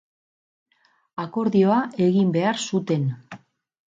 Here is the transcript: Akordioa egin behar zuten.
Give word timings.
Akordioa 1.23 1.77
egin 2.07 2.31
behar 2.37 2.61
zuten. 2.71 3.07